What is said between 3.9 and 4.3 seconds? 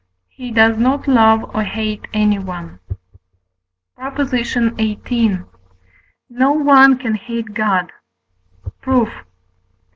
PROP.